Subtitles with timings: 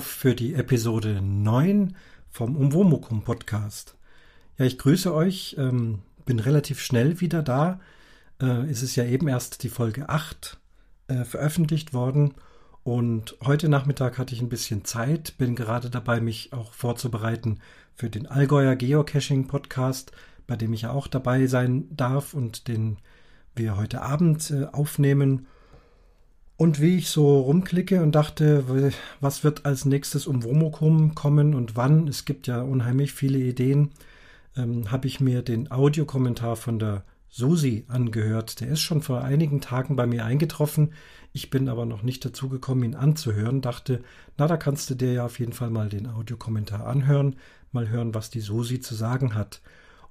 [0.00, 1.94] Auf für die Episode 9
[2.30, 3.98] vom Umwomukum Podcast.
[4.56, 7.80] Ja, ich grüße euch, ähm, bin relativ schnell wieder da.
[8.40, 10.58] Äh, es ist ja eben erst die Folge 8
[11.08, 12.32] äh, veröffentlicht worden
[12.82, 17.58] und heute Nachmittag hatte ich ein bisschen Zeit, bin gerade dabei, mich auch vorzubereiten
[17.94, 20.12] für den Allgäuer Geocaching Podcast,
[20.46, 22.96] bei dem ich ja auch dabei sein darf und den
[23.54, 25.46] wir heute Abend äh, aufnehmen.
[26.60, 31.74] Und wie ich so rumklicke und dachte, was wird als nächstes um Womokum kommen und
[31.74, 33.92] wann, es gibt ja unheimlich viele Ideen,
[34.54, 38.60] ähm, habe ich mir den Audiokommentar von der Susi angehört.
[38.60, 40.92] Der ist schon vor einigen Tagen bei mir eingetroffen.
[41.32, 43.62] Ich bin aber noch nicht dazu gekommen, ihn anzuhören.
[43.62, 44.02] Dachte,
[44.36, 47.36] na, da kannst du dir ja auf jeden Fall mal den Audiokommentar anhören,
[47.72, 49.62] mal hören, was die Susi zu sagen hat.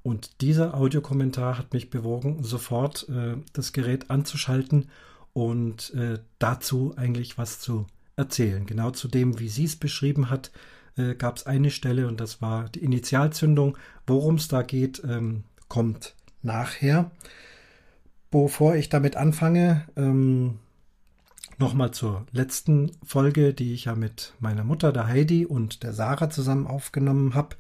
[0.02, 4.88] Und dieser Audiokommentar hat mich bewogen, sofort äh, das Gerät anzuschalten
[5.40, 7.88] und äh, dazu eigentlich was zu
[8.18, 8.66] erzählen.
[8.66, 10.52] Genau zu dem, wie sie es beschrieben hat,
[10.98, 13.78] äh, gab es eine Stelle und das war die Initialzündung.
[14.06, 17.12] Worum es da geht, ähm, kommt nachher.
[18.32, 20.60] Bevor ich damit anfange, ähm,
[21.58, 26.30] nochmal zur letzten Folge, die ich ja mit meiner Mutter, der Heidi und der Sarah
[26.30, 27.56] zusammen aufgenommen habe.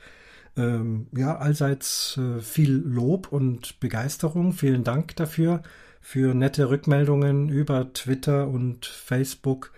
[0.57, 4.51] Ähm, ja, allseits äh, viel Lob und Begeisterung.
[4.51, 5.63] Vielen Dank dafür,
[6.01, 9.71] für nette Rückmeldungen über Twitter und Facebook.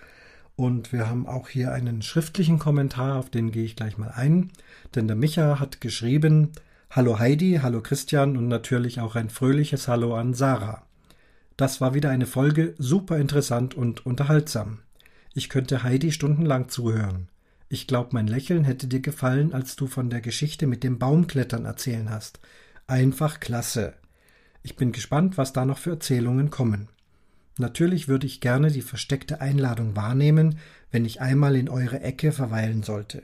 [0.55, 4.51] Und wir haben auch hier einen schriftlichen Kommentar, auf den gehe ich gleich mal ein.
[4.95, 6.51] Denn der Micha hat geschrieben,
[6.89, 10.83] Hallo Heidi, hallo Christian und natürlich auch ein fröhliches Hallo an Sarah.
[11.55, 14.79] Das war wieder eine Folge super interessant und unterhaltsam.
[15.33, 17.29] Ich könnte Heidi stundenlang zuhören.
[17.69, 21.63] Ich glaube, mein Lächeln hätte dir gefallen, als du von der Geschichte mit dem Baumklettern
[21.63, 22.39] erzählen hast.
[22.87, 23.93] Einfach klasse.
[24.63, 26.87] Ich bin gespannt, was da noch für Erzählungen kommen.
[27.57, 30.57] Natürlich würde ich gerne die versteckte Einladung wahrnehmen,
[30.91, 33.23] wenn ich einmal in eure Ecke verweilen sollte.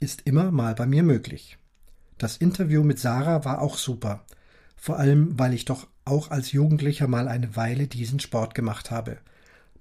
[0.00, 1.58] Ist immer mal bei mir möglich.
[2.18, 4.24] Das Interview mit Sarah war auch super,
[4.76, 9.18] vor allem weil ich doch auch als Jugendlicher mal eine Weile diesen Sport gemacht habe.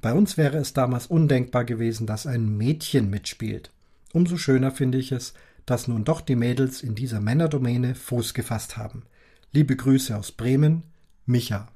[0.01, 3.71] Bei uns wäre es damals undenkbar gewesen, dass ein Mädchen mitspielt.
[4.13, 5.33] Umso schöner finde ich es,
[5.65, 9.03] dass nun doch die Mädels in dieser Männerdomäne Fuß gefasst haben.
[9.55, 10.83] Liebe Grüße aus Bremen,
[11.25, 11.69] Micha.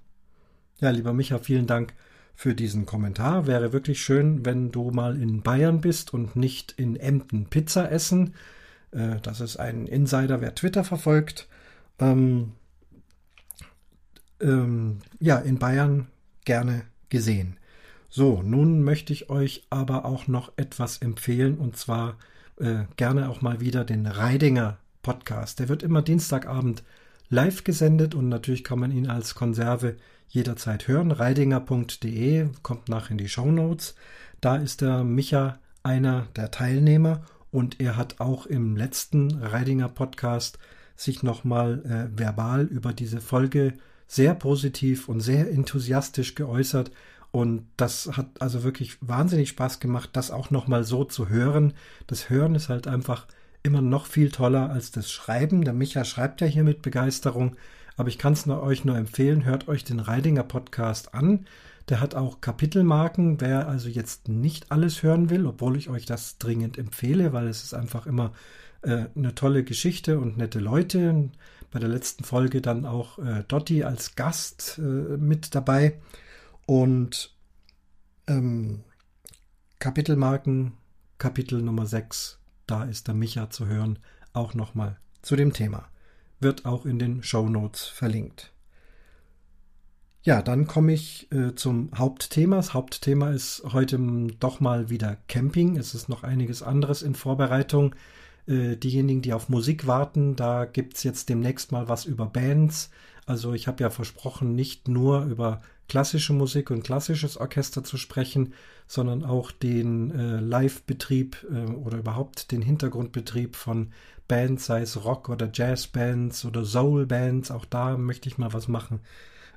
[0.82, 1.94] Ja, lieber Micha, vielen Dank
[2.36, 3.48] für diesen Kommentar.
[3.48, 8.36] Wäre wirklich schön, wenn du mal in Bayern bist und nicht in Emden Pizza essen.
[8.92, 11.48] Äh, das ist ein Insider, wer Twitter verfolgt.
[12.00, 12.52] Ähm,
[14.42, 16.08] ähm, ja, in Bayern
[16.44, 17.56] gerne gesehen.
[18.10, 22.18] So, nun möchte ich euch aber auch noch etwas empfehlen und zwar
[22.60, 25.60] äh, gerne auch mal wieder den Reidinger Podcast.
[25.60, 26.84] Der wird immer Dienstagabend
[27.30, 29.98] live gesendet und natürlich kann man ihn als Konserve
[30.28, 31.12] jederzeit hören.
[31.12, 33.96] Reidinger.de kommt nach in die Show Notes.
[34.42, 40.60] Da ist der Micha einer der Teilnehmer und er hat auch im letzten Reidinger Podcast
[40.96, 43.74] sich nochmal äh, verbal über diese Folge
[44.08, 46.92] sehr positiv und sehr enthusiastisch geäußert.
[47.32, 51.74] Und das hat also wirklich wahnsinnig Spaß gemacht, das auch nochmal so zu hören.
[52.08, 53.28] Das Hören ist halt einfach
[53.64, 55.64] immer noch viel toller als das Schreiben.
[55.64, 57.56] Der Micha schreibt ja hier mit Begeisterung,
[57.98, 61.46] aber ich kann es euch nur empfehlen, hört euch den Reidinger Podcast an.
[61.90, 66.38] Der hat auch Kapitelmarken, wer also jetzt nicht alles hören will, obwohl ich euch das
[66.38, 68.32] dringend empfehle, weil es ist einfach immer
[68.84, 71.30] äh, eine tolle Geschichte und nette Leute.
[71.72, 76.00] Bei der letzten Folge dann auch äh, Dotti als Gast äh, mit dabei.
[76.66, 77.36] Und
[78.28, 78.84] ähm,
[79.80, 80.74] Kapitelmarken,
[81.18, 82.39] Kapitel Nummer 6,
[82.70, 84.00] da ist der Micha zu hören,
[84.34, 85.88] auch nochmal zu dem Thema.
[86.40, 88.54] Wird auch in den Show Notes verlinkt.
[90.22, 92.58] Ja, dann komme ich äh, zum Hauptthema.
[92.58, 93.98] Das Hauptthema ist heute
[94.40, 95.78] doch mal wieder Camping.
[95.78, 97.96] Es ist noch einiges anderes in Vorbereitung.
[98.46, 102.90] Äh, diejenigen, die auf Musik warten, da gibt es jetzt demnächst mal was über Bands.
[103.26, 108.54] Also ich habe ja versprochen, nicht nur über klassische Musik und klassisches Orchester zu sprechen,
[108.88, 113.92] sondern auch den äh, Live-Betrieb äh, oder überhaupt den Hintergrundbetrieb von
[114.28, 117.52] Bands, sei es Rock- oder Jazz-Bands oder Soul-Bands.
[117.52, 119.02] Auch da möchte ich mal was machen.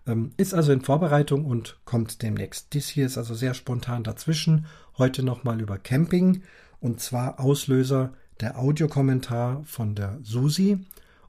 [0.07, 2.75] Ähm, ist also in Vorbereitung und kommt demnächst.
[2.75, 4.67] Dies hier ist also sehr spontan dazwischen.
[4.99, 6.43] Heute nochmal über Camping
[6.81, 10.79] und zwar Auslöser der Audiokommentar von der Susi.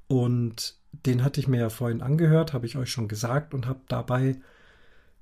[0.08, 0.76] Und
[1.06, 4.38] den hatte ich mir ja vorhin angehört, habe ich euch schon gesagt und habe dabei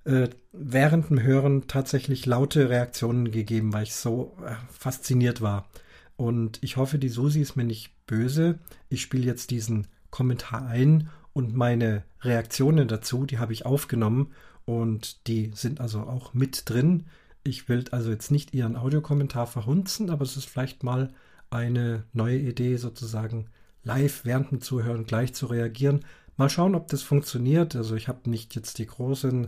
[0.03, 5.69] äh, während dem Hören tatsächlich laute Reaktionen gegeben, weil ich so äh, fasziniert war.
[6.15, 8.59] Und ich hoffe, die Susi ist mir nicht böse.
[8.89, 14.33] Ich spiele jetzt diesen Kommentar ein und meine Reaktionen dazu, die habe ich aufgenommen
[14.65, 17.05] und die sind also auch mit drin
[17.43, 21.13] Ich will also jetzt nicht Ihren Audiokommentar verhunzen, aber es ist vielleicht mal
[21.49, 23.47] eine neue Idee, sozusagen
[23.83, 26.05] live während dem Zuhören gleich zu reagieren.
[26.37, 27.75] Mal schauen, ob das funktioniert.
[27.75, 29.47] Also ich habe nicht jetzt die großen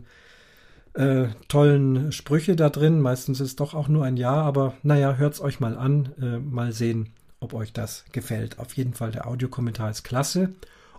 [0.93, 3.01] äh, tollen Sprüche da drin.
[3.01, 6.13] Meistens ist es doch auch nur ein Ja, aber naja, hört es euch mal an.
[6.21, 8.59] Äh, mal sehen, ob euch das gefällt.
[8.59, 10.53] Auf jeden Fall, der Audiokommentar ist klasse.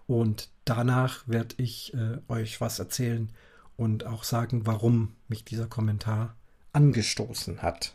[0.07, 3.31] Und danach werde ich äh, euch was erzählen
[3.77, 6.37] und auch sagen, warum mich dieser Kommentar
[6.73, 7.95] angestoßen hat.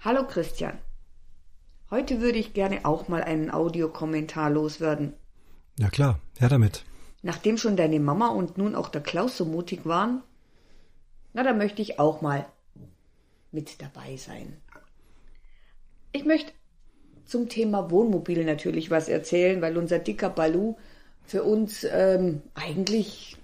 [0.00, 0.78] Hallo Christian.
[1.90, 5.12] Heute würde ich gerne auch mal einen Audiokommentar loswerden.
[5.78, 6.84] Ja klar, her damit.
[7.22, 10.22] Nachdem schon deine Mama und nun auch der Klaus so mutig waren,
[11.32, 12.46] na, da möchte ich auch mal
[13.52, 14.56] mit dabei sein.
[16.12, 16.52] Ich möchte
[17.24, 20.76] zum Thema Wohnmobil natürlich was erzählen, weil unser dicker Balu
[21.24, 23.36] für uns ähm, eigentlich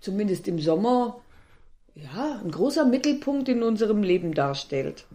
[0.00, 1.20] zumindest im Sommer
[1.94, 5.06] ja ein großer Mittelpunkt in unserem Leben darstellt.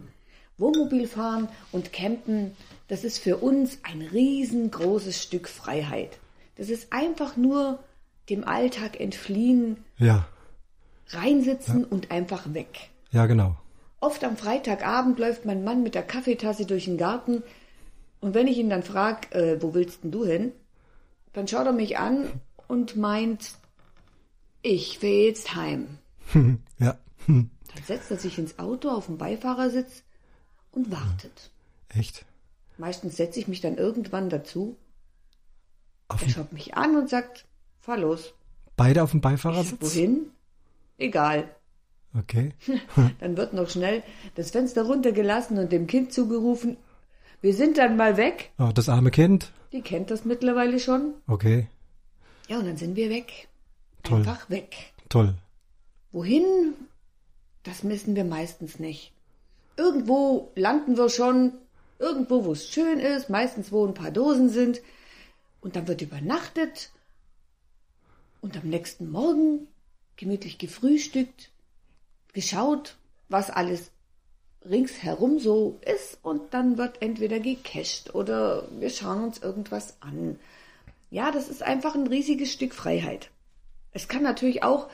[0.57, 2.55] Wohnmobilfahren und Campen,
[2.87, 6.17] das ist für uns ein riesengroßes Stück Freiheit.
[6.55, 7.79] Das ist einfach nur
[8.29, 10.27] dem Alltag entfliehen, Ja,
[11.09, 12.89] reinsitzen und einfach weg.
[13.11, 13.55] ja, genau.
[13.99, 17.41] Oft am Freitagabend läuft mein Mann mit der Kaffeetasse durch den Garten
[18.19, 20.51] und wenn ich ihn dann frage, äh, wo willst denn du hin?
[21.33, 22.27] Dann schaut er mich an
[22.67, 23.53] und meint,
[24.61, 25.97] ich will jetzt heim.
[26.79, 26.97] ja,
[27.27, 27.49] Dann
[27.85, 30.03] setzt er sich ins Auto auf den Beifahrersitz
[30.71, 31.51] und wartet.
[31.89, 32.25] echt.
[32.77, 34.77] Meistens setze ich mich dann irgendwann dazu.
[36.07, 37.45] Auf Er schaut mich an und sagt,
[37.87, 38.33] fahr los.
[38.75, 39.77] beide auf dem Beifahrersitz?
[39.81, 40.31] wohin?
[40.97, 41.49] Egal.
[42.17, 42.53] Okay.
[43.19, 44.03] Dann wird noch schnell
[44.35, 46.75] das Fenster runtergelassen und dem Kind zugerufen,
[47.39, 48.51] wir sind dann mal weg.
[48.57, 49.51] Oh, das arme Kind?
[49.71, 51.13] Die kennt das mittlerweile schon.
[51.27, 51.67] Okay,
[52.49, 53.47] Ja, und dann sind wir weg.
[54.03, 54.19] Toll.
[54.19, 54.75] Einfach weg.
[55.07, 55.35] toll.
[56.11, 56.73] Wohin?
[57.63, 59.11] Das wissen wir meistens nicht.
[59.77, 61.53] Irgendwo landen wir schon,
[61.99, 64.81] irgendwo, wo es schön ist, meistens wo ein paar Dosen sind.
[65.61, 66.89] Und dann wird übernachtet.
[68.47, 69.67] Und am nächsten Morgen
[70.15, 71.51] gemütlich gefrühstückt,
[72.31, 72.95] geschaut,
[73.27, 73.91] was alles
[74.63, 76.19] ringsherum so ist.
[76.21, 80.39] Und dann wird entweder gecached oder wir schauen uns irgendwas an.
[81.11, 83.31] Ja, das ist einfach ein riesiges Stück Freiheit.
[83.91, 84.87] Es kann natürlich auch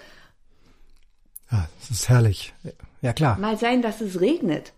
[1.52, 2.56] Ja, das ist herrlich.
[3.04, 3.38] Ja, klar.
[3.38, 4.74] Mal sein, dass es regnet.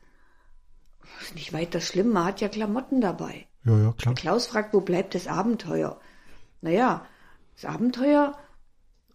[1.21, 3.47] Ist nicht weiter schlimm, man hat ja Klamotten dabei.
[3.63, 4.15] Ja, ja, klar.
[4.15, 5.97] Klaus fragt, wo bleibt das Abenteuer?
[6.59, 7.05] Naja,
[7.55, 8.37] das Abenteuer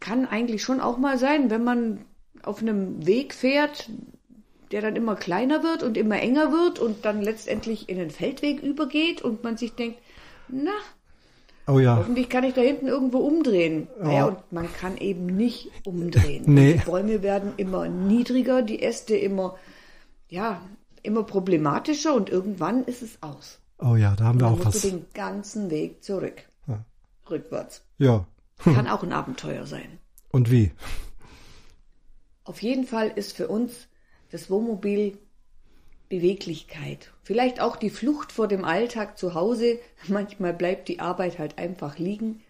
[0.00, 2.00] kann eigentlich schon auch mal sein, wenn man
[2.42, 3.90] auf einem Weg fährt,
[4.72, 8.62] der dann immer kleiner wird und immer enger wird und dann letztendlich in den Feldweg
[8.62, 9.98] übergeht und man sich denkt,
[10.48, 10.70] na,
[11.66, 11.96] Oh ja.
[11.96, 13.86] hoffentlich kann ich da hinten irgendwo umdrehen.
[14.00, 16.44] Naja, und man kann eben nicht umdrehen.
[16.46, 16.74] Nee.
[16.74, 19.56] Die Bäume werden immer niedriger, die Äste immer,
[20.28, 20.62] ja,
[21.02, 23.58] immer problematischer und irgendwann ist es aus.
[23.78, 24.82] Oh ja, da haben wir Dann auch musst was.
[24.82, 26.42] du den ganzen Weg zurück.
[26.66, 26.84] Ja.
[27.28, 27.82] Rückwärts.
[27.98, 28.26] Ja.
[28.62, 29.98] Kann auch ein Abenteuer sein.
[30.30, 30.72] Und wie?
[32.44, 33.88] Auf jeden Fall ist für uns
[34.30, 35.18] das Wohnmobil
[36.08, 37.12] Beweglichkeit.
[37.22, 39.78] Vielleicht auch die Flucht vor dem Alltag zu Hause.
[40.08, 42.42] Manchmal bleibt die Arbeit halt einfach liegen.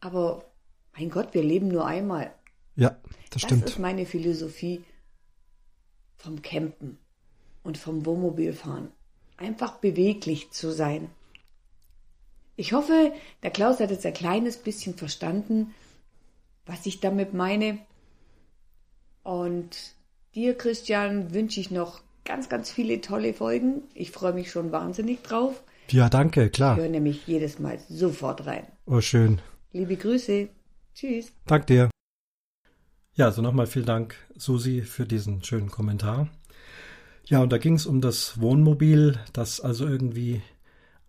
[0.00, 0.44] Aber
[0.96, 2.34] mein Gott, wir leben nur einmal.
[2.76, 2.90] Ja,
[3.30, 3.64] das Das stimmt.
[3.64, 4.82] ist meine Philosophie
[6.16, 6.98] vom Campen
[7.62, 8.90] und vom Wohnmobilfahren.
[9.36, 11.10] Einfach beweglich zu sein.
[12.56, 15.74] Ich hoffe, der Klaus hat jetzt ein kleines bisschen verstanden,
[16.66, 17.78] was ich damit meine.
[19.22, 19.94] Und
[20.34, 23.82] dir, Christian, wünsche ich noch ganz, ganz viele tolle Folgen.
[23.94, 25.62] Ich freue mich schon wahnsinnig drauf.
[25.90, 26.76] Ja, danke, Ich klar.
[26.76, 28.66] höre nämlich jedes Mal sofort rein.
[28.86, 29.40] Oh, schön.
[29.72, 30.48] Liebe Grüße.
[30.94, 31.32] Tschüss.
[31.46, 31.90] Dank dir.
[33.14, 36.28] Ja, also nochmal vielen Dank, Susi, für diesen schönen Kommentar.
[37.26, 40.42] Ja, und da ging es um das Wohnmobil, das also irgendwie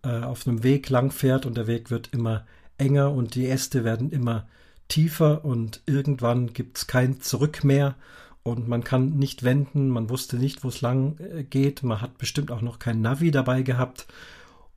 [0.06, 2.46] äh, auf einem Weg lang fährt und der Weg wird immer
[2.78, 4.46] enger und die Äste werden immer
[4.88, 7.96] tiefer und irgendwann gibt es kein Zurück mehr
[8.42, 12.18] und man kann nicht wenden, man wusste nicht, wo es lang äh, geht, man hat
[12.18, 14.06] bestimmt auch noch kein Navi dabei gehabt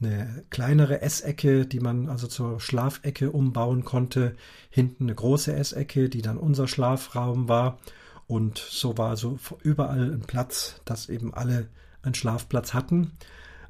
[0.00, 4.36] eine kleinere Essecke, die man also zur Schlafecke umbauen konnte.
[4.70, 7.78] Hinten eine große Essecke, die dann unser Schlafraum war.
[8.26, 11.68] Und so war so überall ein Platz, dass eben alle
[12.02, 13.12] einen Schlafplatz hatten.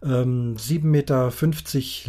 [0.06, 1.32] Ähm, 7,50 Meter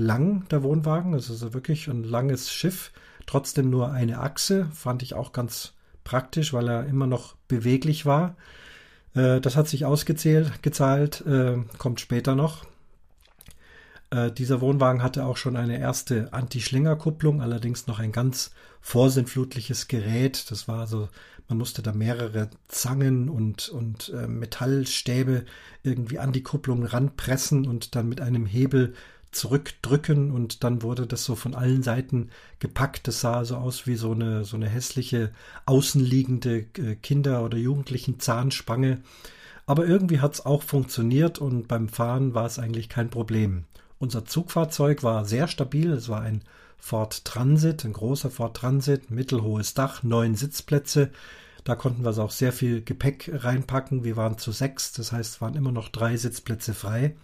[0.06, 2.92] lang der Wohnwagen, das ist also wirklich ein langes Schiff,
[3.26, 5.74] trotzdem nur eine Achse, fand ich auch ganz
[6.04, 8.36] praktisch, weil er immer noch beweglich war.
[9.16, 12.66] Äh, das hat sich ausgezählt, gezahlt, äh, kommt später noch.
[14.12, 20.50] Äh, dieser Wohnwagen hatte auch schon eine erste Anti-Schlinger-Kupplung, allerdings noch ein ganz vorsinnflutliches Gerät.
[20.52, 21.10] Das war also,
[21.48, 25.46] man musste da mehrere Zangen und, und äh, Metallstäbe
[25.84, 28.94] irgendwie an die Kupplung ranpressen und dann mit einem Hebel
[29.32, 33.08] zurückdrücken und dann wurde das so von allen Seiten gepackt.
[33.08, 35.32] Das sah so aus wie so eine, so eine hässliche
[35.66, 39.02] außenliegende äh, Kinder- oder Jugendlichen Zahnspange.
[39.66, 43.66] Aber irgendwie hat es auch funktioniert und beim Fahren war es eigentlich kein Problem.
[44.00, 45.92] Unser Zugfahrzeug war sehr stabil.
[45.92, 46.42] Es war ein
[46.78, 51.12] Ford Transit, ein großer Ford Transit, mittelhohes Dach, neun Sitzplätze.
[51.64, 54.04] Da konnten wir auch sehr viel Gepäck reinpacken.
[54.04, 57.16] Wir waren zu sechs, das heißt, waren immer noch drei Sitzplätze frei.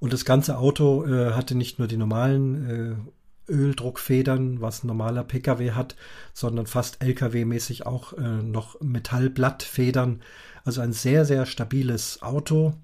[0.00, 3.08] Und das ganze Auto äh, hatte nicht nur die normalen
[3.48, 5.96] äh, Öldruckfedern, was ein normaler Pkw hat,
[6.32, 10.22] sondern fast Lkw-mäßig auch äh, noch Metallblattfedern.
[10.64, 12.74] Also ein sehr, sehr stabiles Auto.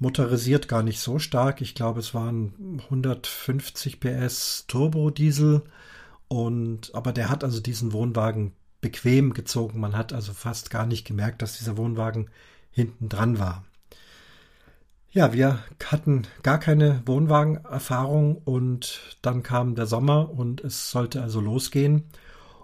[0.00, 1.60] Motorisiert gar nicht so stark.
[1.60, 5.62] Ich glaube, es waren 150 PS Turbodiesel.
[6.26, 9.78] Und, aber der hat also diesen Wohnwagen bequem gezogen.
[9.78, 12.30] Man hat also fast gar nicht gemerkt, dass dieser Wohnwagen
[12.70, 13.64] hinten dran war.
[15.12, 21.40] Ja, wir hatten gar keine Wohnwagenerfahrung und dann kam der Sommer und es sollte also
[21.40, 22.04] losgehen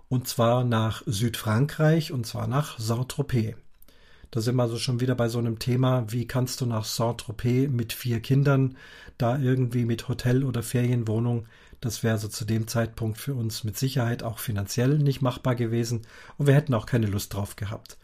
[0.08, 3.56] und zwar nach Südfrankreich und zwar nach Saint-Tropez.
[4.30, 7.70] Da sind wir also schon wieder bei so einem Thema, wie kannst du nach Saint-Tropez
[7.70, 8.76] mit vier Kindern
[9.18, 11.46] da irgendwie mit Hotel oder Ferienwohnung,
[11.80, 16.02] das wäre so zu dem Zeitpunkt für uns mit Sicherheit auch finanziell nicht machbar gewesen
[16.38, 17.98] und wir hätten auch keine Lust drauf gehabt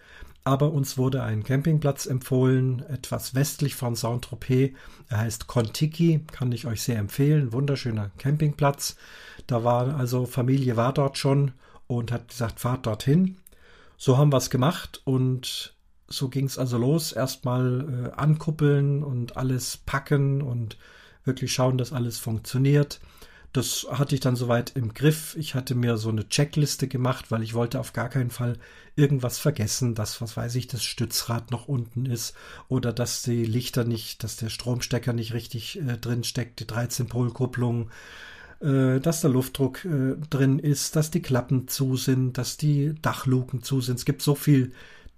[0.44, 4.72] aber uns wurde ein Campingplatz empfohlen, etwas westlich von Saint-Tropez.
[5.08, 7.52] Er heißt Contiki, kann ich euch sehr empfehlen.
[7.52, 8.96] Wunderschöner Campingplatz.
[9.46, 11.52] Da war also Familie war dort schon
[11.86, 13.36] und hat gesagt, fahrt dorthin.
[13.96, 15.76] So haben wir es gemacht und
[16.12, 17.12] so ging es also los.
[17.12, 20.76] Erstmal äh, ankuppeln und alles packen und
[21.24, 23.00] wirklich schauen, dass alles funktioniert.
[23.52, 25.36] Das hatte ich dann soweit im Griff.
[25.38, 28.58] Ich hatte mir so eine Checkliste gemacht, weil ich wollte auf gar keinen Fall
[28.96, 32.34] irgendwas vergessen, dass, was weiß ich, das Stützrad noch unten ist
[32.68, 37.90] oder dass die Lichter nicht, dass der Stromstecker nicht richtig äh, drin steckt, die 13-Pol-Kupplung,
[38.60, 43.62] äh, dass der Luftdruck äh, drin ist, dass die Klappen zu sind, dass die Dachluken
[43.62, 43.98] zu sind.
[43.98, 44.72] Es gibt so viel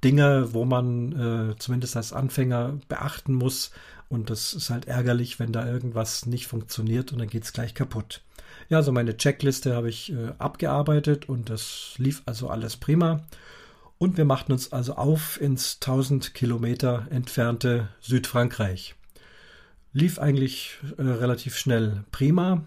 [0.04, 3.70] Dinge, wo man äh, zumindest als Anfänger beachten muss.
[4.08, 7.75] Und das ist halt ärgerlich, wenn da irgendwas nicht funktioniert und dann geht es gleich
[7.75, 8.20] kaputt.
[8.68, 13.25] Ja, so meine Checkliste habe ich äh, abgearbeitet und das lief also alles prima.
[13.99, 18.94] Und wir machten uns also auf ins 1000 Kilometer entfernte Südfrankreich.
[19.92, 22.64] Lief eigentlich äh, relativ schnell prima.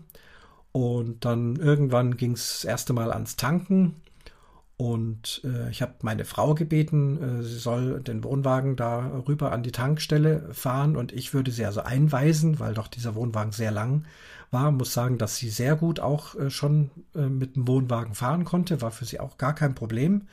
[0.71, 4.01] Und dann irgendwann ging es das erste Mal ans Tanken.
[4.77, 9.63] Und äh, ich habe meine Frau gebeten, äh, sie soll den Wohnwagen da rüber an
[9.63, 14.05] die Tankstelle fahren und ich würde sie also einweisen, weil doch dieser Wohnwagen sehr lang
[14.51, 14.71] war.
[14.71, 18.79] Muss sagen, dass sie sehr gut auch äh, schon äh, mit dem Wohnwagen fahren konnte,
[18.79, 20.27] war für sie auch gar kein Problem.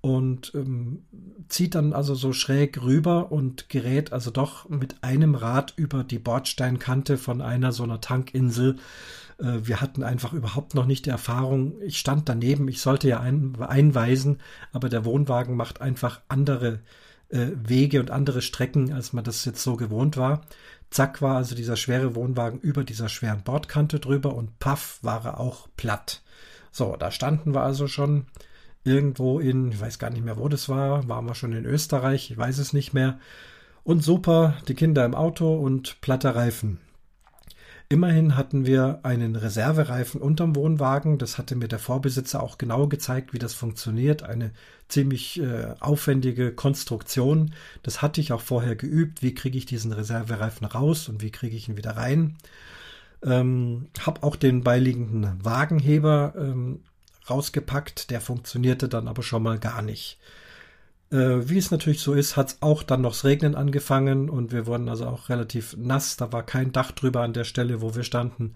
[0.00, 1.02] Und ähm,
[1.48, 6.20] zieht dann also so schräg rüber und gerät also doch mit einem Rad über die
[6.20, 8.76] Bordsteinkante von einer so einer Tankinsel
[9.38, 11.80] wir hatten einfach überhaupt noch nicht die Erfahrung.
[11.82, 14.40] Ich stand daneben, ich sollte ja ein, einweisen,
[14.72, 16.80] aber der Wohnwagen macht einfach andere
[17.28, 20.42] äh, Wege und andere Strecken, als man das jetzt so gewohnt war.
[20.90, 25.40] Zack war also dieser schwere Wohnwagen über dieser schweren Bordkante drüber und paff war er
[25.40, 26.22] auch platt.
[26.70, 28.26] So, da standen wir also schon
[28.84, 32.30] irgendwo in, ich weiß gar nicht mehr, wo das war, waren wir schon in Österreich,
[32.30, 33.18] ich weiß es nicht mehr.
[33.84, 36.78] Und super, die Kinder im Auto und platter Reifen.
[37.90, 41.16] Immerhin hatten wir einen Reservereifen unterm Wohnwagen.
[41.16, 44.22] Das hatte mir der Vorbesitzer auch genau gezeigt, wie das funktioniert.
[44.22, 44.50] Eine
[44.88, 47.54] ziemlich äh, aufwendige Konstruktion.
[47.82, 49.22] Das hatte ich auch vorher geübt.
[49.22, 52.36] Wie kriege ich diesen Reservereifen raus und wie kriege ich ihn wieder rein?
[53.22, 56.80] Ähm, hab auch den beiliegenden Wagenheber ähm,
[57.30, 58.10] rausgepackt.
[58.10, 60.18] Der funktionierte dann aber schon mal gar nicht.
[61.10, 64.52] Äh, wie es natürlich so ist, hat es auch dann noch das Regnen angefangen und
[64.52, 66.16] wir wurden also auch relativ nass.
[66.16, 68.54] Da war kein Dach drüber an der Stelle, wo wir standen.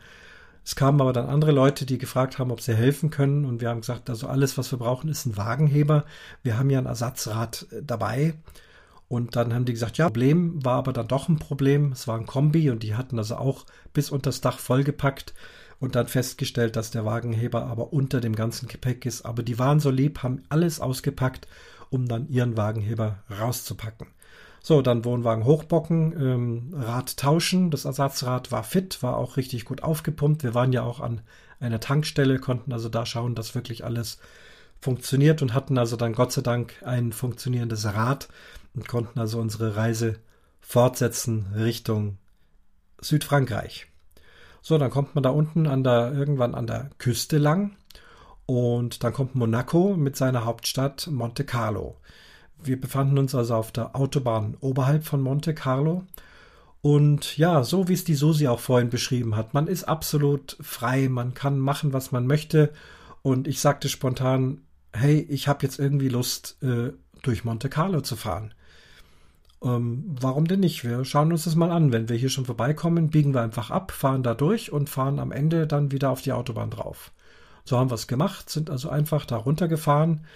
[0.65, 3.45] Es kamen aber dann andere Leute, die gefragt haben, ob sie helfen können.
[3.45, 6.05] Und wir haben gesagt, also alles, was wir brauchen, ist ein Wagenheber.
[6.43, 8.35] Wir haben ja ein Ersatzrad äh, dabei.
[9.09, 11.93] Und dann haben die gesagt, ja, Problem war aber dann doch ein Problem.
[11.93, 15.35] Es war ein Kombi und die hatten also auch bis unter das Dach vollgepackt
[15.81, 19.27] und dann festgestellt, dass der Wagenheber aber unter dem ganzen Gepäck ist.
[19.27, 21.47] Aber die waren so lieb, haben alles ausgepackt,
[21.93, 24.09] um dann ihren Wagenheber rauszupacken.
[24.63, 27.71] So, dann Wohnwagen hochbocken, ähm, Rad tauschen.
[27.71, 30.45] Das Ersatzrad war fit, war auch richtig gut aufgepumpt.
[30.45, 31.21] Wir waren ja auch an
[31.59, 34.19] einer Tankstelle, konnten also da schauen, dass wirklich alles
[34.81, 38.29] funktioniert und hatten also dann Gott sei Dank ein funktionierendes Rad
[38.75, 40.17] und konnten also unsere Reise
[40.61, 42.19] fortsetzen Richtung
[43.01, 43.87] Südfrankreich.
[44.61, 47.77] So, dann kommt man da unten an der, irgendwann an der Küste lang
[48.47, 51.97] und dann kommt Monaco mit seiner Hauptstadt Monte Carlo.
[52.63, 56.05] Wir befanden uns also auf der Autobahn oberhalb von Monte Carlo.
[56.81, 61.09] Und ja, so wie es die Susi auch vorhin beschrieben hat, man ist absolut frei,
[61.09, 62.73] man kann machen, was man möchte.
[63.23, 68.17] Und ich sagte spontan, hey, ich habe jetzt irgendwie Lust, äh, durch Monte Carlo zu
[68.17, 68.53] fahren.
[69.63, 70.85] Ähm, warum denn nicht?
[70.85, 71.93] Wir schauen uns das mal an.
[71.93, 75.33] Wenn wir hier schon vorbeikommen, biegen wir einfach ab, fahren da durch und fahren am
[75.33, 77.13] Ende dann wieder auf die Autobahn drauf.
[77.65, 80.27] So haben wir es gemacht, sind also einfach da runtergefahren,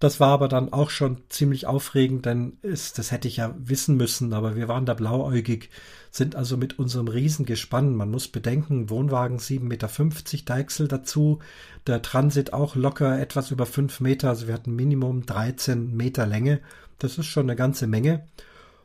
[0.00, 3.96] das war aber dann auch schon ziemlich aufregend, denn ist, das hätte ich ja wissen
[3.96, 5.70] müssen, aber wir waren da blauäugig,
[6.12, 11.40] sind also mit unserem Riesengespann, man muss bedenken, Wohnwagen 7,50 Meter Deichsel dazu,
[11.88, 16.60] der Transit auch locker etwas über 5 Meter, also wir hatten Minimum 13 Meter Länge,
[17.00, 18.24] das ist schon eine ganze Menge.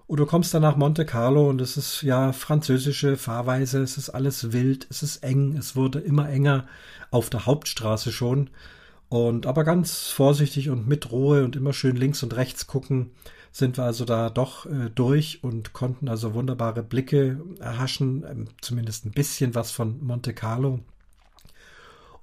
[0.05, 4.09] Und du kommst dann nach Monte Carlo und es ist ja französische Fahrweise, es ist
[4.09, 6.67] alles wild, es ist eng, es wurde immer enger
[7.09, 8.49] auf der Hauptstraße schon.
[9.09, 13.11] Und aber ganz vorsichtig und mit Ruhe und immer schön links und rechts gucken,
[13.51, 19.05] sind wir also da doch äh, durch und konnten also wunderbare Blicke erhaschen, äh, zumindest
[19.05, 20.79] ein bisschen was von Monte Carlo.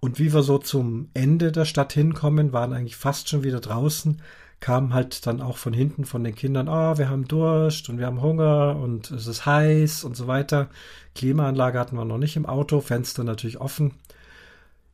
[0.01, 4.21] Und wie wir so zum Ende der Stadt hinkommen, waren eigentlich fast schon wieder draußen,
[4.61, 8.07] kam halt dann auch von hinten von den Kindern, oh, wir haben Durst und wir
[8.07, 10.69] haben Hunger und es ist heiß und so weiter.
[11.15, 13.95] Klimaanlage hatten wir noch nicht im Auto, Fenster natürlich offen.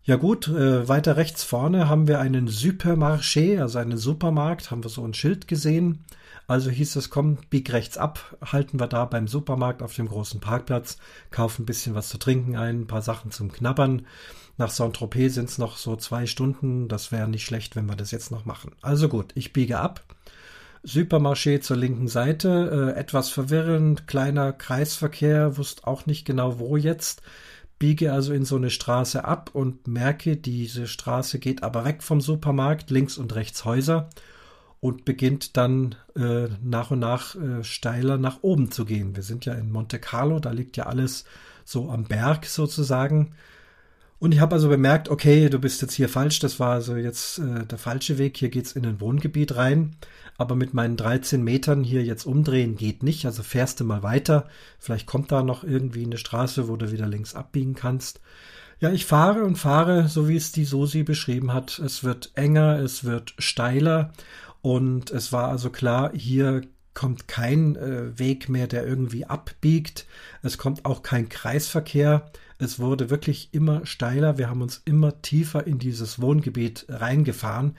[0.05, 4.89] Ja gut, äh, weiter rechts vorne haben wir einen Supermarché, also einen Supermarkt, haben wir
[4.89, 6.05] so ein Schild gesehen.
[6.47, 10.39] Also hieß es, komm, bieg rechts ab, halten wir da beim Supermarkt auf dem großen
[10.39, 10.99] Parkplatz,
[11.33, 14.07] kaufen ein bisschen was zu trinken ein, ein paar Sachen zum Knabbern.
[14.59, 18.11] Nach Saint-Tropez sind es noch so zwei Stunden, das wäre nicht schlecht, wenn wir das
[18.11, 18.73] jetzt noch machen.
[18.81, 20.03] Also gut, ich biege ab.
[20.85, 27.23] Supermarché zur linken Seite, äh, etwas verwirrend, kleiner Kreisverkehr, wusste auch nicht genau wo jetzt
[27.79, 32.21] biege also in so eine Straße ab und merke, diese Straße geht aber weg vom
[32.21, 34.09] Supermarkt, links und rechts Häuser
[34.81, 39.15] und beginnt dann äh, nach und nach äh, steiler nach oben zu gehen.
[39.15, 41.25] Wir sind ja in Monte Carlo, da liegt ja alles
[41.65, 43.33] so am Berg sozusagen.
[44.19, 47.39] Und ich habe also bemerkt, okay, du bist jetzt hier falsch, das war also jetzt
[47.39, 49.97] äh, der falsche Weg, hier geht's in ein Wohngebiet rein
[50.39, 53.25] aber mit meinen 13 Metern hier jetzt umdrehen geht nicht.
[53.27, 54.49] Also fährst du mal weiter.
[54.79, 58.21] Vielleicht kommt da noch irgendwie eine Straße, wo du wieder links abbiegen kannst.
[58.79, 61.79] Ja, ich fahre und fahre, so wie es die Susi beschrieben hat.
[61.79, 64.13] Es wird enger, es wird steiler
[64.61, 70.07] und es war also klar, hier kommt kein äh, Weg mehr, der irgendwie abbiegt.
[70.43, 72.31] Es kommt auch kein Kreisverkehr.
[72.59, 74.39] Es wurde wirklich immer steiler.
[74.39, 77.77] Wir haben uns immer tiefer in dieses Wohngebiet reingefahren.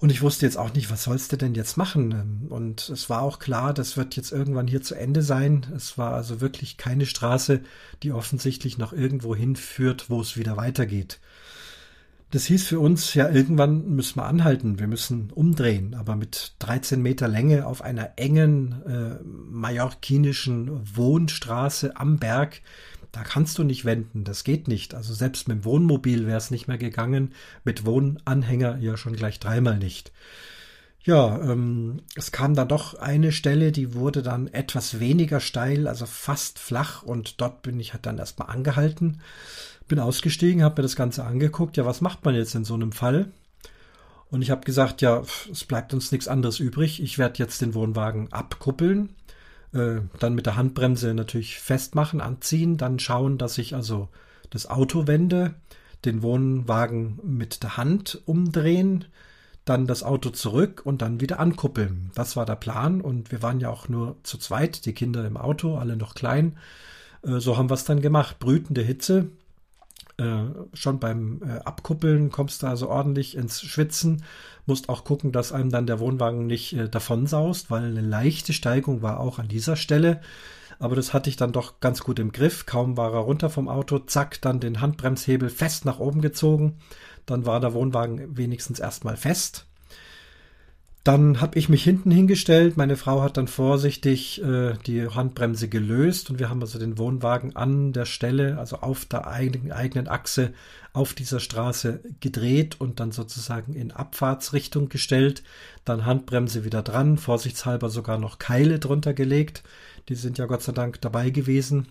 [0.00, 2.46] Und ich wusste jetzt auch nicht, was sollst du denn jetzt machen?
[2.48, 5.66] Und es war auch klar, das wird jetzt irgendwann hier zu Ende sein.
[5.74, 7.62] Es war also wirklich keine Straße,
[8.04, 11.18] die offensichtlich noch irgendwo hinführt, wo es wieder weitergeht.
[12.30, 17.00] Das hieß für uns, ja, irgendwann müssen wir anhalten, wir müssen umdrehen, aber mit 13
[17.00, 22.60] Meter Länge auf einer engen äh, mallorquinischen Wohnstraße am Berg
[23.18, 24.94] da kannst du nicht wenden, das geht nicht.
[24.94, 27.32] Also selbst mit dem Wohnmobil wäre es nicht mehr gegangen,
[27.64, 30.12] mit Wohnanhänger ja schon gleich dreimal nicht.
[31.02, 36.06] Ja, ähm, es kam dann doch eine Stelle, die wurde dann etwas weniger steil, also
[36.06, 39.20] fast flach und dort bin ich halt dann erstmal angehalten,
[39.88, 41.76] bin ausgestiegen, habe mir das Ganze angeguckt.
[41.76, 43.32] Ja, was macht man jetzt in so einem Fall?
[44.30, 47.02] Und ich habe gesagt, ja, es bleibt uns nichts anderes übrig.
[47.02, 49.08] Ich werde jetzt den Wohnwagen abkuppeln
[49.72, 54.08] äh, dann mit der Handbremse natürlich festmachen, anziehen, dann schauen, dass ich also
[54.50, 55.54] das Auto wende,
[56.04, 59.04] den Wohnwagen mit der Hand umdrehen,
[59.64, 62.10] dann das Auto zurück und dann wieder ankuppeln.
[62.14, 65.36] Das war der Plan und wir waren ja auch nur zu zweit, die Kinder im
[65.36, 66.56] Auto, alle noch klein.
[67.22, 68.38] Äh, so haben wir es dann gemacht.
[68.38, 69.28] Brütende Hitze.
[70.18, 74.24] Äh, schon beim äh, Abkuppeln kommst du also ordentlich ins Schwitzen.
[74.66, 79.00] Musst auch gucken, dass einem dann der Wohnwagen nicht äh, davonsaust, weil eine leichte Steigung
[79.00, 80.20] war auch an dieser Stelle.
[80.80, 82.66] Aber das hatte ich dann doch ganz gut im Griff.
[82.66, 86.78] Kaum war er runter vom Auto, zack, dann den Handbremshebel fest nach oben gezogen.
[87.24, 89.67] Dann war der Wohnwagen wenigstens erstmal fest.
[91.08, 92.76] Dann habe ich mich hinten hingestellt.
[92.76, 97.56] Meine Frau hat dann vorsichtig äh, die Handbremse gelöst und wir haben also den Wohnwagen
[97.56, 100.52] an der Stelle, also auf der eigenen, eigenen Achse
[100.92, 105.42] auf dieser Straße gedreht und dann sozusagen in Abfahrtsrichtung gestellt.
[105.86, 109.62] Dann Handbremse wieder dran, vorsichtshalber sogar noch Keile drunter gelegt.
[110.10, 111.88] Die sind ja Gott sei Dank dabei gewesen.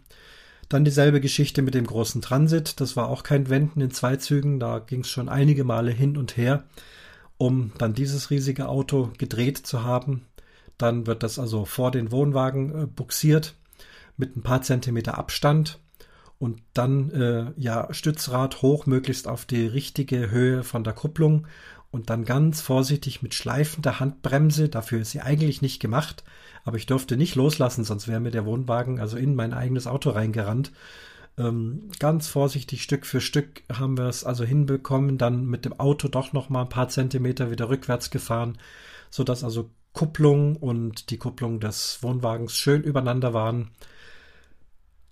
[0.70, 2.80] Dann dieselbe Geschichte mit dem großen Transit.
[2.80, 4.60] Das war auch kein Wenden in zwei Zügen.
[4.60, 6.66] Da ging es schon einige Male hin und her
[7.38, 10.26] um dann dieses riesige Auto gedreht zu haben.
[10.78, 13.56] Dann wird das also vor den Wohnwagen äh, buxiert
[14.16, 15.80] mit ein paar Zentimeter Abstand
[16.40, 21.48] und dann äh, ja Stützrad hoch, möglichst auf die richtige Höhe von der Kupplung
[21.90, 24.70] und dann ganz vorsichtig mit schleifender Handbremse.
[24.70, 26.24] Dafür ist sie eigentlich nicht gemacht,
[26.64, 30.12] aber ich durfte nicht loslassen, sonst wäre mir der Wohnwagen also in mein eigenes Auto
[30.12, 30.72] reingerannt.
[31.38, 36.08] Ähm, ganz vorsichtig Stück für Stück haben wir es also hinbekommen, dann mit dem Auto
[36.08, 38.58] doch noch mal ein paar Zentimeter wieder rückwärts gefahren,
[39.10, 43.72] so dass also Kupplung und die Kupplung des Wohnwagens schön übereinander waren.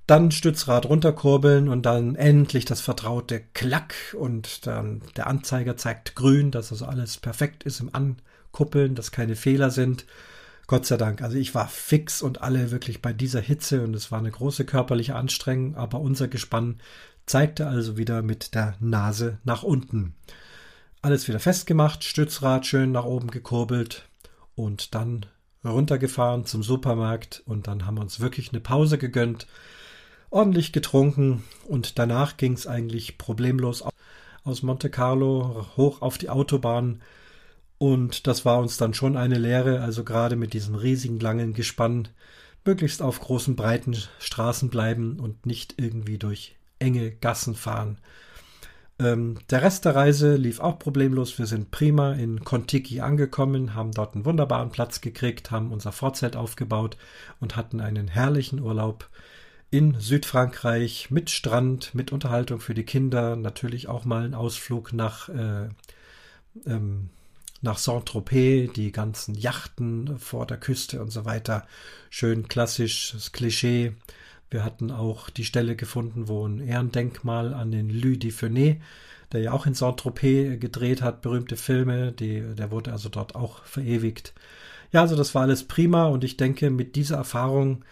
[0.07, 6.51] Dann Stützrad runterkurbeln und dann endlich das vertraute Klack und dann der Anzeiger zeigt grün,
[6.51, 10.05] dass also alles perfekt ist im Ankuppeln, dass keine Fehler sind.
[10.67, 11.21] Gott sei Dank.
[11.21, 14.65] Also ich war fix und alle wirklich bei dieser Hitze und es war eine große
[14.65, 16.79] körperliche Anstrengung, aber unser Gespann
[17.25, 20.15] zeigte also wieder mit der Nase nach unten.
[21.01, 24.07] Alles wieder festgemacht, Stützrad schön nach oben gekurbelt
[24.55, 25.25] und dann
[25.63, 29.47] runtergefahren zum Supermarkt und dann haben wir uns wirklich eine Pause gegönnt,
[30.29, 33.83] ordentlich getrunken und danach ging es eigentlich problemlos
[34.43, 37.01] aus Monte Carlo hoch auf die Autobahn
[37.77, 42.07] und das war uns dann schon eine Lehre, also gerade mit diesem riesigen langen Gespann
[42.63, 47.99] möglichst auf großen breiten Straßen bleiben und nicht irgendwie durch enge Gassen fahren.
[48.97, 51.37] Ähm, der Rest der Reise lief auch problemlos.
[51.37, 56.37] Wir sind prima in Kontiki angekommen, haben dort einen wunderbaren Platz gekriegt, haben unser Vorzelt
[56.37, 56.97] aufgebaut
[57.41, 59.09] und hatten einen herrlichen Urlaub
[59.69, 65.27] in Südfrankreich mit Strand, mit Unterhaltung für die Kinder, natürlich auch mal einen Ausflug nach
[65.27, 65.67] äh,
[66.65, 67.09] ähm,
[67.65, 71.67] nach Saint-Tropez, die ganzen Yachten vor der Küste und so weiter.
[72.09, 73.93] Schön klassisch, das Klischee.
[74.49, 78.79] Wir hatten auch die Stelle gefunden, wo ein Ehrendenkmal an den Louis Fenay,
[79.33, 83.65] der ja auch in Saint-Tropez gedreht hat, berühmte Filme, die, der wurde also dort auch
[83.65, 84.33] verewigt.
[84.93, 87.83] Ja, also das war alles prima und ich denke, mit dieser Erfahrung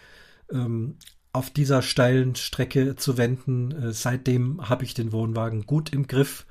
[0.50, 0.96] ähm,
[1.32, 6.46] auf dieser steilen Strecke zu wenden, äh, seitdem habe ich den Wohnwagen gut im Griff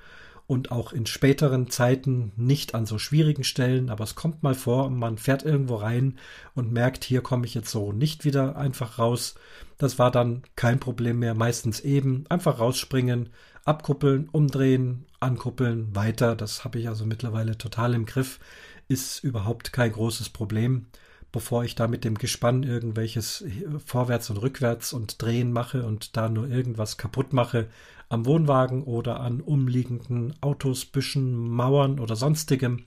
[0.54, 4.92] und auch in späteren Zeiten nicht an so schwierigen Stellen, aber es kommt mal vor,
[4.92, 6.20] man fährt irgendwo rein
[6.54, 9.34] und merkt, hier komme ich jetzt so nicht wieder einfach raus.
[9.80, 13.30] Das war dann kein Problem mehr, meistens eben einfach rausspringen,
[13.66, 16.36] abkuppeln, umdrehen, ankuppeln, weiter.
[16.36, 18.40] Das habe ich also mittlerweile total im Griff,
[18.88, 20.86] ist überhaupt kein großes Problem.
[21.34, 23.44] Bevor ich da mit dem Gespann irgendwelches
[23.84, 27.70] vorwärts und rückwärts und drehen mache und da nur irgendwas kaputt mache,
[28.08, 32.84] am Wohnwagen oder an umliegenden Autos, Büschen, Mauern oder sonstigem.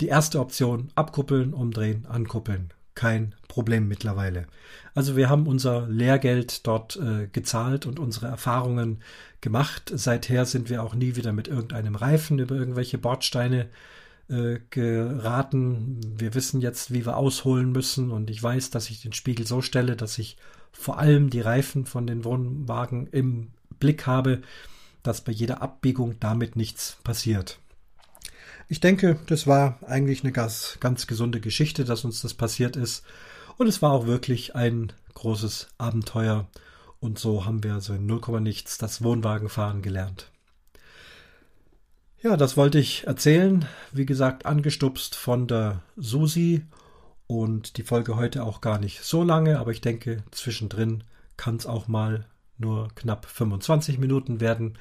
[0.00, 2.72] Die erste Option, abkuppeln, umdrehen, ankuppeln.
[2.96, 4.46] Kein Problem mittlerweile.
[4.96, 9.00] Also wir haben unser Lehrgeld dort äh, gezahlt und unsere Erfahrungen
[9.40, 9.92] gemacht.
[9.94, 13.68] Seither sind wir auch nie wieder mit irgendeinem Reifen über irgendwelche Bordsteine äh,
[14.70, 16.00] geraten.
[16.16, 19.60] Wir wissen jetzt, wie wir ausholen müssen und ich weiß, dass ich den Spiegel so
[19.60, 20.36] stelle, dass ich
[20.72, 23.48] vor allem die Reifen von den Wohnwagen im
[23.80, 24.42] Blick habe,
[25.02, 27.58] dass bei jeder Abbiegung damit nichts passiert.
[28.68, 33.04] Ich denke, das war eigentlich eine ganz, ganz gesunde Geschichte, dass uns das passiert ist.
[33.56, 36.46] Und es war auch wirklich ein großes Abenteuer.
[37.00, 40.30] Und so haben wir also in 0, nichts das Wohnwagenfahren gelernt.
[42.22, 43.64] Ja, das wollte ich erzählen.
[43.92, 46.62] Wie gesagt, angestupst von der Susi.
[47.26, 51.02] Und die Folge heute auch gar nicht so lange, aber ich denke, zwischendrin
[51.38, 52.26] kann es auch mal
[52.58, 54.76] nur knapp 25 Minuten werden.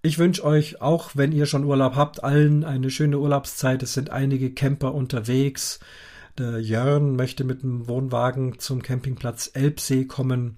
[0.00, 3.82] Ich wünsche euch, auch wenn ihr schon Urlaub habt, allen eine schöne Urlaubszeit.
[3.82, 5.78] Es sind einige Camper unterwegs.
[6.38, 10.56] Der Jörn möchte mit dem Wohnwagen zum Campingplatz Elbsee kommen.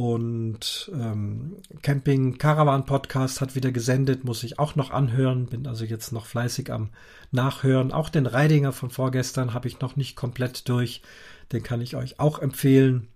[0.00, 5.44] Und ähm, Camping Caravan Podcast hat wieder gesendet, muss ich auch noch anhören.
[5.44, 6.88] Bin also jetzt noch fleißig am
[7.32, 7.92] Nachhören.
[7.92, 11.02] Auch den Reidinger von vorgestern habe ich noch nicht komplett durch.
[11.52, 13.08] Den kann ich euch auch empfehlen.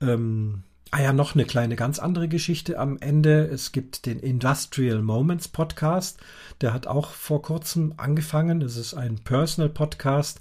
[0.00, 3.46] Ähm, Ah ja, noch eine kleine ganz andere Geschichte am Ende.
[3.46, 6.20] Es gibt den Industrial Moments Podcast.
[6.60, 8.62] Der hat auch vor kurzem angefangen.
[8.62, 10.40] Es ist ein Personal Podcast.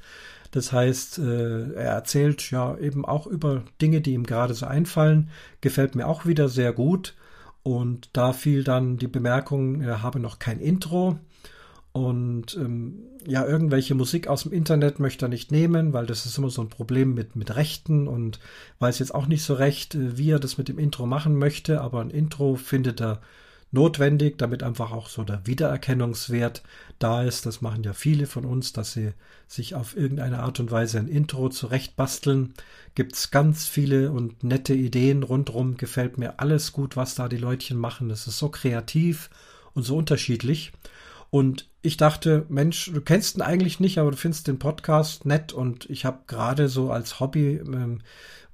[0.53, 5.29] Das heißt, äh, er erzählt ja eben auch über Dinge, die ihm gerade so einfallen.
[5.61, 7.15] Gefällt mir auch wieder sehr gut.
[7.63, 11.17] Und da fiel dann die Bemerkung, er habe noch kein Intro.
[11.91, 16.37] Und ähm, ja, irgendwelche Musik aus dem Internet möchte er nicht nehmen, weil das ist
[16.37, 18.39] immer so ein Problem mit, mit Rechten und
[18.77, 21.81] weiß jetzt auch nicht so recht, äh, wie er das mit dem Intro machen möchte,
[21.81, 23.21] aber ein Intro findet er
[23.73, 26.63] notwendig, damit einfach auch so der Wiedererkennungswert
[26.99, 27.45] da ist.
[27.45, 29.13] Das machen ja viele von uns, dass sie
[29.47, 32.53] sich auf irgendeine Art und Weise ein Intro zurechtbasteln.
[32.95, 35.75] Gibt's ganz viele und nette Ideen rundrum.
[35.75, 38.11] Gefällt mir alles gut, was da die Leutchen machen.
[38.11, 39.29] Es ist so kreativ
[39.73, 40.71] und so unterschiedlich.
[41.31, 45.51] Und ich dachte, Mensch, du kennst ihn eigentlich nicht, aber du findest den Podcast nett
[45.51, 48.01] und ich habe gerade so als Hobby ähm,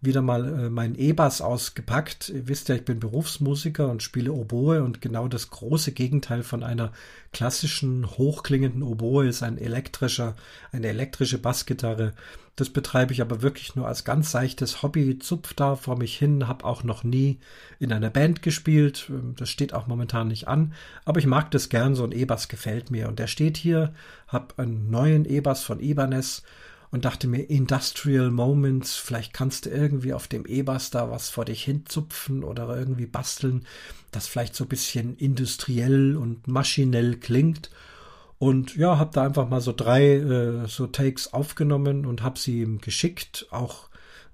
[0.01, 2.29] wieder mal äh, meinen E-Bass ausgepackt.
[2.29, 6.63] Ihr wisst ja, ich bin Berufsmusiker und spiele Oboe und genau das große Gegenteil von
[6.63, 6.91] einer
[7.33, 10.35] klassischen hochklingenden Oboe ist ein elektrischer,
[10.71, 12.13] eine elektrische Bassgitarre.
[12.55, 16.47] Das betreibe ich aber wirklich nur als ganz seichtes Hobby, zupf da vor mich hin,
[16.47, 17.39] habe auch noch nie
[17.79, 19.07] in einer Band gespielt.
[19.09, 22.47] Ähm, das steht auch momentan nicht an, aber ich mag das gern, so ein E-Bass
[22.47, 23.93] gefällt mir und der steht hier,
[24.27, 26.43] habe einen neuen E-Bass von Ibanez
[26.91, 31.45] und dachte mir, Industrial Moments, vielleicht kannst du irgendwie auf dem E-Bass da was vor
[31.45, 33.65] dich hinzupfen oder irgendwie basteln,
[34.11, 37.69] das vielleicht so ein bisschen industriell und maschinell klingt.
[38.39, 42.61] Und ja, habe da einfach mal so drei äh, so Takes aufgenommen und habe sie
[42.61, 43.88] ihm geschickt, auch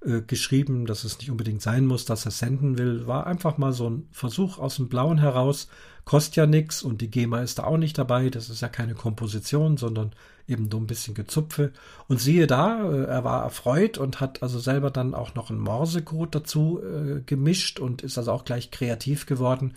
[0.05, 3.07] äh, geschrieben, dass es nicht unbedingt sein muss, dass er senden will.
[3.07, 5.67] War einfach mal so ein Versuch aus dem Blauen heraus.
[6.05, 8.29] Kostet ja nichts und die GEMA ist da auch nicht dabei.
[8.29, 10.11] Das ist ja keine Komposition, sondern
[10.47, 11.71] eben nur ein bisschen Gezupfe.
[12.07, 15.59] Und siehe da, äh, er war erfreut und hat also selber dann auch noch einen
[15.59, 19.73] Morsecode dazu äh, gemischt und ist also auch gleich kreativ geworden.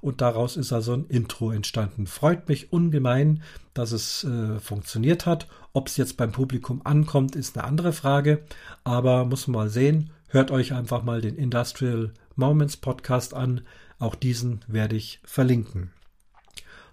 [0.00, 2.06] Und daraus ist also ein Intro entstanden.
[2.06, 3.42] Freut mich ungemein,
[3.74, 5.46] dass es äh, funktioniert hat.
[5.72, 8.42] Ob es jetzt beim Publikum ankommt, ist eine andere Frage.
[8.82, 10.10] Aber muss man mal sehen.
[10.28, 13.62] Hört euch einfach mal den Industrial Moments Podcast an.
[13.98, 15.90] Auch diesen werde ich verlinken.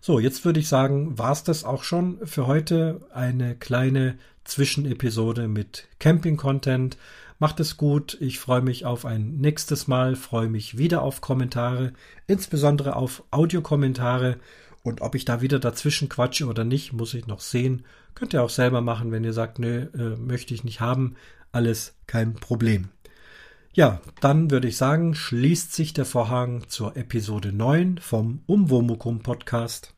[0.02, 3.02] So, jetzt würde ich sagen, war es das auch schon für heute.
[3.14, 6.98] Eine kleine Zwischenepisode mit Camping-Content.
[7.40, 8.18] Macht es gut.
[8.20, 11.94] Ich freue mich auf ein nächstes Mal, freue mich wieder auf Kommentare,
[12.26, 14.38] insbesondere auf Audiokommentare.
[14.84, 17.86] Und ob ich da wieder dazwischen quatsche oder nicht, muss ich noch sehen.
[18.16, 21.16] Könnt ihr auch selber machen, wenn ihr sagt, nö, äh, möchte ich nicht haben.
[21.52, 22.90] Alles kein Problem.
[23.74, 29.94] Ja, dann würde ich sagen, schließt sich der Vorhang zur Episode 9 vom Umwomukum Podcast.